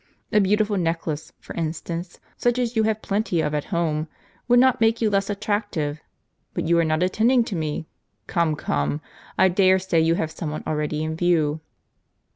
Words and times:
A 0.33 0.39
beautiful 0.41 0.77
necklace, 0.77 1.31
for 1.39 1.53
instance, 1.53 2.19
such 2.35 2.57
as 2.57 2.75
you 2.75 2.81
have 2.85 3.03
plenty 3.03 3.39
of 3.39 3.53
at 3.53 3.65
home, 3.65 4.07
would 4.47 4.57
not 4.59 4.81
make 4.81 4.99
you 4.99 5.11
less 5.11 5.29
attractive. 5.29 6.01
But 6.55 6.67
you 6.67 6.79
are 6.79 6.83
not 6.83 7.03
attending 7.03 7.43
to 7.43 7.55
me. 7.55 7.85
Come, 8.25 8.55
come, 8.55 8.99
I 9.37 9.47
dare 9.47 9.77
say 9.77 9.99
you 10.01 10.15
have 10.15 10.31
some 10.31 10.49
one 10.49 10.63
already 10.65 11.03
in 11.03 11.15
view." 11.15 11.59